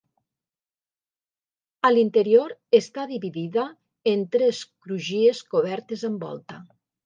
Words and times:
A 1.89 1.91
l'interior 1.97 2.55
està 2.81 3.05
dividida 3.13 3.69
en 4.15 4.27
tres 4.39 4.65
crugies 4.73 5.47
cobertes 5.57 6.11
amb 6.13 6.23
volta. 6.31 6.61